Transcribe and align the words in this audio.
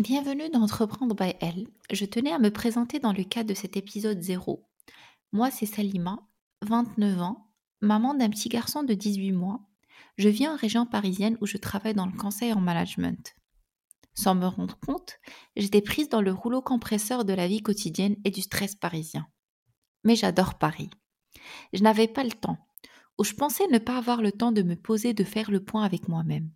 Bienvenue 0.00 0.48
dans 0.48 0.62
Entreprendre 0.62 1.14
by 1.14 1.34
Elle. 1.42 1.66
Je 1.92 2.06
tenais 2.06 2.32
à 2.32 2.38
me 2.38 2.50
présenter 2.50 3.00
dans 3.00 3.12
le 3.12 3.22
cadre 3.22 3.50
de 3.50 3.54
cet 3.54 3.76
épisode 3.76 4.22
0. 4.22 4.66
Moi, 5.32 5.50
c'est 5.50 5.66
Salima, 5.66 6.26
29 6.62 7.20
ans, 7.20 7.52
maman 7.82 8.14
d'un 8.14 8.30
petit 8.30 8.48
garçon 8.48 8.82
de 8.82 8.94
18 8.94 9.32
mois. 9.32 9.60
Je 10.16 10.30
vis 10.30 10.48
en 10.48 10.56
région 10.56 10.86
parisienne 10.86 11.36
où 11.42 11.46
je 11.46 11.58
travaille 11.58 11.92
dans 11.92 12.06
le 12.06 12.16
conseil 12.16 12.54
en 12.54 12.62
management. 12.62 13.36
Sans 14.14 14.34
me 14.34 14.46
rendre 14.46 14.78
compte, 14.78 15.18
j'étais 15.54 15.82
prise 15.82 16.08
dans 16.08 16.22
le 16.22 16.32
rouleau 16.32 16.62
compresseur 16.62 17.26
de 17.26 17.34
la 17.34 17.46
vie 17.46 17.60
quotidienne 17.60 18.16
et 18.24 18.30
du 18.30 18.40
stress 18.40 18.74
parisien. 18.74 19.26
Mais 20.04 20.16
j'adore 20.16 20.56
Paris. 20.56 20.88
Je 21.74 21.82
n'avais 21.82 22.08
pas 22.08 22.24
le 22.24 22.30
temps, 22.30 22.56
ou 23.18 23.24
je 23.24 23.34
pensais 23.34 23.66
ne 23.66 23.76
pas 23.76 23.98
avoir 23.98 24.22
le 24.22 24.32
temps 24.32 24.50
de 24.50 24.62
me 24.62 24.76
poser 24.76 25.12
de 25.12 25.24
faire 25.24 25.50
le 25.50 25.62
point 25.62 25.84
avec 25.84 26.08
moi-même. 26.08 26.50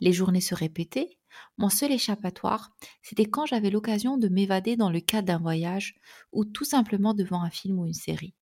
Les 0.00 0.12
journées 0.12 0.40
se 0.40 0.54
répétaient, 0.54 1.18
mon 1.56 1.68
seul 1.68 1.92
échappatoire, 1.92 2.70
c'était 3.02 3.26
quand 3.26 3.46
j'avais 3.46 3.70
l'occasion 3.70 4.16
de 4.16 4.28
m'évader 4.28 4.76
dans 4.76 4.90
le 4.90 5.00
cadre 5.00 5.26
d'un 5.26 5.38
voyage 5.38 5.96
ou 6.32 6.44
tout 6.44 6.64
simplement 6.64 7.14
devant 7.14 7.42
un 7.42 7.50
film 7.50 7.78
ou 7.78 7.86
une 7.86 7.94
série. 7.94 8.34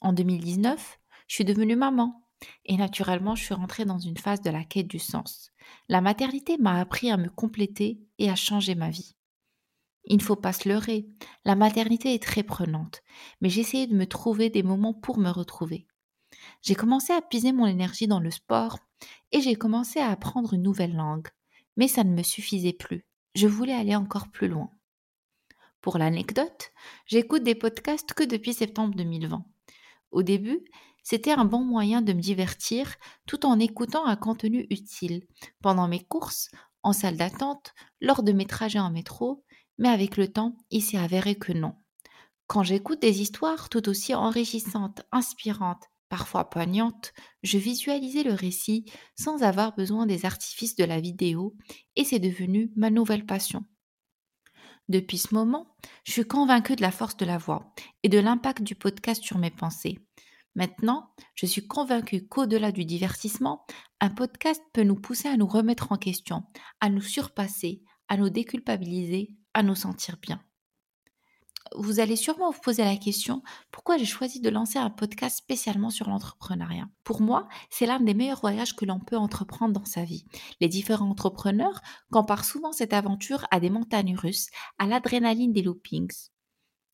En 0.00 0.12
2019, 0.12 1.00
je 1.28 1.34
suis 1.34 1.44
devenue 1.44 1.76
maman 1.76 2.22
et 2.66 2.76
naturellement 2.76 3.34
je 3.34 3.44
suis 3.44 3.54
rentrée 3.54 3.84
dans 3.84 3.98
une 3.98 4.18
phase 4.18 4.42
de 4.42 4.50
la 4.50 4.64
quête 4.64 4.88
du 4.88 4.98
sens. 4.98 5.50
La 5.88 6.00
maternité 6.00 6.58
m'a 6.58 6.80
appris 6.80 7.10
à 7.10 7.16
me 7.16 7.28
compléter 7.28 8.00
et 8.18 8.30
à 8.30 8.36
changer 8.36 8.74
ma 8.74 8.90
vie. 8.90 9.16
Il 10.06 10.18
ne 10.18 10.22
faut 10.22 10.36
pas 10.36 10.52
se 10.52 10.68
leurrer, 10.68 11.06
la 11.46 11.56
maternité 11.56 12.12
est 12.12 12.22
très 12.22 12.42
prenante, 12.42 13.02
mais 13.40 13.48
j'essayais 13.48 13.86
de 13.86 13.96
me 13.96 14.06
trouver 14.06 14.50
des 14.50 14.62
moments 14.62 14.92
pour 14.92 15.18
me 15.18 15.30
retrouver. 15.30 15.86
J'ai 16.62 16.74
commencé 16.74 17.12
à 17.12 17.22
puiser 17.22 17.52
mon 17.52 17.66
énergie 17.66 18.06
dans 18.06 18.20
le 18.20 18.30
sport 18.30 18.78
et 19.32 19.40
j'ai 19.40 19.56
commencé 19.56 20.00
à 20.00 20.10
apprendre 20.10 20.54
une 20.54 20.62
nouvelle 20.62 20.94
langue, 20.94 21.28
mais 21.76 21.88
ça 21.88 22.04
ne 22.04 22.14
me 22.14 22.22
suffisait 22.22 22.72
plus. 22.72 23.04
Je 23.34 23.46
voulais 23.46 23.74
aller 23.74 23.96
encore 23.96 24.28
plus 24.28 24.48
loin. 24.48 24.70
Pour 25.80 25.98
l'anecdote, 25.98 26.72
j'écoute 27.06 27.42
des 27.42 27.54
podcasts 27.54 28.12
que 28.14 28.24
depuis 28.24 28.54
septembre 28.54 28.94
2020. 28.94 29.44
Au 30.12 30.22
début, 30.22 30.64
c'était 31.02 31.32
un 31.32 31.44
bon 31.44 31.62
moyen 31.62 32.00
de 32.00 32.14
me 32.14 32.20
divertir 32.20 32.94
tout 33.26 33.44
en 33.44 33.58
écoutant 33.58 34.06
un 34.06 34.16
contenu 34.16 34.66
utile, 34.70 35.26
pendant 35.60 35.86
mes 35.86 36.02
courses, 36.02 36.50
en 36.82 36.92
salle 36.92 37.16
d'attente, 37.16 37.74
lors 38.00 38.22
de 38.22 38.32
mes 38.32 38.46
trajets 38.46 38.78
en 38.78 38.90
métro, 38.90 39.44
mais 39.78 39.90
avec 39.90 40.16
le 40.16 40.32
temps, 40.32 40.56
il 40.70 40.82
s'est 40.82 40.96
avéré 40.96 41.34
que 41.34 41.52
non. 41.52 41.74
Quand 42.46 42.62
j'écoute 42.62 43.02
des 43.02 43.20
histoires 43.20 43.68
tout 43.68 43.88
aussi 43.88 44.14
enrichissantes, 44.14 45.02
inspirantes, 45.12 45.84
parfois 46.14 46.48
poignante, 46.48 47.12
je 47.42 47.58
visualisais 47.58 48.22
le 48.22 48.34
récit 48.34 48.84
sans 49.18 49.42
avoir 49.42 49.74
besoin 49.74 50.06
des 50.06 50.26
artifices 50.26 50.76
de 50.76 50.84
la 50.84 51.00
vidéo 51.00 51.56
et 51.96 52.04
c'est 52.04 52.20
devenu 52.20 52.70
ma 52.76 52.88
nouvelle 52.88 53.26
passion. 53.26 53.64
Depuis 54.88 55.18
ce 55.18 55.34
moment, 55.34 55.74
je 56.04 56.12
suis 56.12 56.24
convaincue 56.24 56.76
de 56.76 56.82
la 56.82 56.92
force 56.92 57.16
de 57.16 57.24
la 57.24 57.36
voix 57.36 57.74
et 58.04 58.08
de 58.08 58.20
l'impact 58.20 58.62
du 58.62 58.76
podcast 58.76 59.24
sur 59.24 59.38
mes 59.38 59.50
pensées. 59.50 59.98
Maintenant, 60.54 61.10
je 61.34 61.46
suis 61.46 61.66
convaincue 61.66 62.28
qu'au-delà 62.28 62.70
du 62.70 62.84
divertissement, 62.84 63.66
un 63.98 64.10
podcast 64.10 64.62
peut 64.72 64.84
nous 64.84 64.94
pousser 64.94 65.26
à 65.26 65.36
nous 65.36 65.48
remettre 65.48 65.90
en 65.90 65.96
question, 65.96 66.44
à 66.78 66.90
nous 66.90 67.02
surpasser, 67.02 67.82
à 68.06 68.16
nous 68.16 68.30
déculpabiliser, 68.30 69.34
à 69.52 69.64
nous 69.64 69.74
sentir 69.74 70.18
bien 70.22 70.40
vous 71.74 72.00
allez 72.00 72.16
sûrement 72.16 72.50
vous 72.50 72.60
poser 72.60 72.84
la 72.84 72.96
question 72.96 73.42
pourquoi 73.70 73.98
j'ai 73.98 74.04
choisi 74.04 74.40
de 74.40 74.50
lancer 74.50 74.78
un 74.78 74.90
podcast 74.90 75.38
spécialement 75.38 75.90
sur 75.90 76.08
l'entrepreneuriat? 76.08 76.88
Pour 77.02 77.20
moi, 77.20 77.48
c'est 77.70 77.86
l'un 77.86 78.00
des 78.00 78.14
meilleurs 78.14 78.40
voyages 78.40 78.76
que 78.76 78.84
l'on 78.84 79.00
peut 79.00 79.16
entreprendre 79.16 79.72
dans 79.72 79.84
sa 79.84 80.04
vie. 80.04 80.24
Les 80.60 80.68
différents 80.68 81.10
entrepreneurs 81.10 81.80
comparent 82.10 82.44
souvent 82.44 82.72
cette 82.72 82.92
aventure 82.92 83.46
à 83.50 83.60
des 83.60 83.70
montagnes 83.70 84.16
russes, 84.16 84.48
à 84.78 84.86
l'adrénaline 84.86 85.52
des 85.52 85.62
loopings. 85.62 86.28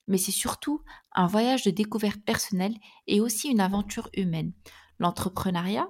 Mais 0.09 0.19
c'est 0.19 0.33
surtout 0.33 0.83
un 1.13 1.27
voyage 1.27 1.63
de 1.65 1.71
découverte 1.71 2.21
personnelle 2.25 2.75
et 3.07 3.21
aussi 3.21 3.49
une 3.49 3.61
aventure 3.61 4.09
humaine. 4.15 4.53
L'entrepreneuriat, 4.99 5.89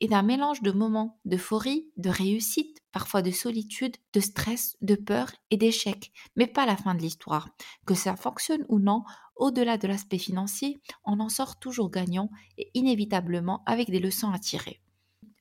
est 0.00 0.12
un 0.12 0.22
mélange 0.22 0.62
de 0.62 0.72
moments 0.72 1.18
d'euphorie, 1.24 1.90
de 1.96 2.10
réussite, 2.10 2.78
parfois 2.92 3.22
de 3.22 3.30
solitude, 3.30 3.96
de 4.12 4.20
stress, 4.20 4.76
de 4.80 4.94
peur 4.94 5.30
et 5.50 5.56
d'échec, 5.56 6.12
mais 6.36 6.46
pas 6.46 6.66
la 6.66 6.76
fin 6.76 6.94
de 6.94 7.00
l'histoire. 7.00 7.48
Que 7.86 7.94
ça 7.94 8.16
fonctionne 8.16 8.64
ou 8.68 8.78
non, 8.78 9.04
au-delà 9.36 9.78
de 9.78 9.86
l'aspect 9.86 10.18
financier, 10.18 10.80
on 11.04 11.20
en 11.20 11.28
sort 11.28 11.58
toujours 11.58 11.90
gagnant 11.90 12.30
et 12.56 12.70
inévitablement 12.74 13.62
avec 13.66 13.90
des 13.90 14.00
leçons 14.00 14.32
à 14.32 14.38
tirer. 14.38 14.80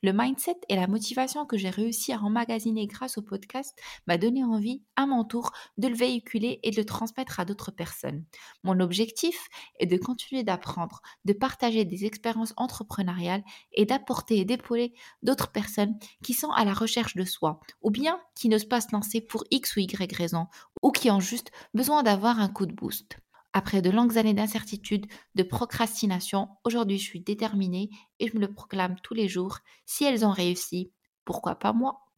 Le 0.03 0.13
mindset 0.13 0.59
et 0.69 0.75
la 0.75 0.85
motivation 0.85 1.47
que 1.47 1.57
j'ai 1.57 1.71
réussi 1.71 2.13
à 2.13 2.21
emmagasiner 2.21 2.85
grâce 2.85 3.17
au 3.17 3.23
podcast 3.23 3.75
m'a 4.05 4.19
donné 4.19 4.43
envie, 4.43 4.83
à 4.95 5.07
mon 5.07 5.23
tour, 5.23 5.51
de 5.77 5.87
le 5.87 5.95
véhiculer 5.95 6.59
et 6.61 6.69
de 6.69 6.75
le 6.75 6.85
transmettre 6.85 7.39
à 7.39 7.45
d'autres 7.45 7.71
personnes. 7.71 8.23
Mon 8.63 8.79
objectif 8.79 9.47
est 9.79 9.87
de 9.87 9.97
continuer 9.97 10.43
d'apprendre, 10.43 11.01
de 11.25 11.33
partager 11.33 11.83
des 11.83 12.05
expériences 12.05 12.53
entrepreneuriales 12.57 13.43
et 13.73 13.85
d'apporter 13.85 14.37
et 14.37 14.45
d'épauler 14.45 14.93
d'autres 15.23 15.51
personnes 15.51 15.97
qui 16.21 16.33
sont 16.33 16.51
à 16.51 16.63
la 16.63 16.73
recherche 16.73 17.15
de 17.15 17.25
soi, 17.25 17.59
ou 17.81 17.89
bien 17.89 18.21
qui 18.35 18.49
n'osent 18.49 18.65
pas 18.65 18.81
se 18.81 18.91
lancer 18.91 19.19
pour 19.19 19.45
X 19.49 19.75
ou 19.77 19.79
Y 19.79 20.15
raison, 20.15 20.45
ou 20.83 20.91
qui 20.91 21.09
ont 21.09 21.19
juste 21.19 21.51
besoin 21.73 22.03
d'avoir 22.03 22.39
un 22.39 22.49
coup 22.49 22.67
de 22.67 22.73
boost. 22.73 23.17
Après 23.57 23.81
de 23.81 23.89
longues 23.89 24.19
années 24.19 24.35
d'incertitude, 24.35 25.07
de 25.33 25.41
procrastination, 25.41 26.47
aujourd'hui 26.63 26.99
je 26.99 27.05
suis 27.05 27.21
déterminée 27.21 27.89
et 28.19 28.27
je 28.27 28.35
me 28.35 28.39
le 28.39 28.53
proclame 28.53 28.97
tous 29.01 29.15
les 29.15 29.27
jours. 29.27 29.57
Si 29.83 30.03
elles 30.03 30.23
ont 30.23 30.31
réussi, 30.31 30.91
pourquoi 31.25 31.55
pas 31.55 31.73
moi? 31.73 32.03